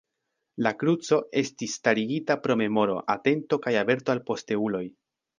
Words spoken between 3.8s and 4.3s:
averto al